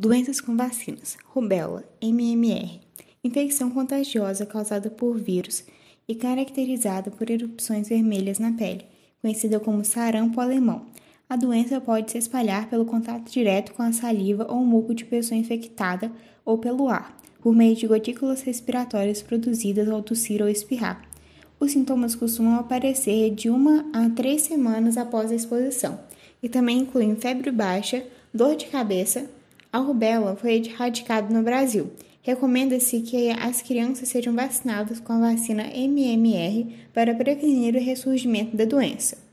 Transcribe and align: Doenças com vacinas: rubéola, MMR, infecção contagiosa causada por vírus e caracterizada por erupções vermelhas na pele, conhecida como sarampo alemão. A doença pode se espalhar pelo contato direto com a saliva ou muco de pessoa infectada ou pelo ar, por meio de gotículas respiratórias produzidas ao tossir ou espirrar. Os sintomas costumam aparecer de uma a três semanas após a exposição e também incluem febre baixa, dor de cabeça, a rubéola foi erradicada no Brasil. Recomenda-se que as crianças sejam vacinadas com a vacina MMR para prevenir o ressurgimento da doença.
Doenças 0.00 0.40
com 0.40 0.56
vacinas: 0.56 1.16
rubéola, 1.24 1.82
MMR, 2.00 2.80
infecção 3.24 3.68
contagiosa 3.68 4.46
causada 4.46 4.88
por 4.88 5.18
vírus 5.18 5.64
e 6.06 6.14
caracterizada 6.14 7.10
por 7.10 7.28
erupções 7.28 7.88
vermelhas 7.88 8.38
na 8.38 8.52
pele, 8.52 8.84
conhecida 9.20 9.58
como 9.58 9.84
sarampo 9.84 10.40
alemão. 10.40 10.86
A 11.28 11.34
doença 11.34 11.80
pode 11.80 12.12
se 12.12 12.18
espalhar 12.18 12.70
pelo 12.70 12.84
contato 12.86 13.28
direto 13.28 13.74
com 13.74 13.82
a 13.82 13.90
saliva 13.90 14.46
ou 14.48 14.64
muco 14.64 14.94
de 14.94 15.04
pessoa 15.04 15.36
infectada 15.36 16.12
ou 16.44 16.58
pelo 16.58 16.88
ar, 16.88 17.18
por 17.40 17.52
meio 17.52 17.74
de 17.74 17.88
gotículas 17.88 18.42
respiratórias 18.42 19.20
produzidas 19.20 19.88
ao 19.88 20.00
tossir 20.00 20.40
ou 20.40 20.48
espirrar. 20.48 21.02
Os 21.58 21.72
sintomas 21.72 22.14
costumam 22.14 22.54
aparecer 22.54 23.34
de 23.34 23.50
uma 23.50 23.84
a 23.92 24.08
três 24.10 24.42
semanas 24.42 24.96
após 24.96 25.32
a 25.32 25.34
exposição 25.34 25.98
e 26.40 26.48
também 26.48 26.78
incluem 26.78 27.16
febre 27.16 27.50
baixa, 27.50 28.06
dor 28.32 28.54
de 28.54 28.66
cabeça, 28.66 29.28
a 29.78 29.80
rubéola 29.80 30.34
foi 30.34 30.56
erradicada 30.56 31.32
no 31.32 31.42
Brasil. 31.42 31.92
Recomenda-se 32.20 33.00
que 33.00 33.30
as 33.30 33.62
crianças 33.62 34.08
sejam 34.08 34.34
vacinadas 34.34 34.98
com 34.98 35.12
a 35.12 35.30
vacina 35.30 35.62
MMR 35.72 36.88
para 36.92 37.14
prevenir 37.14 37.74
o 37.76 37.80
ressurgimento 37.80 38.56
da 38.56 38.64
doença. 38.64 39.27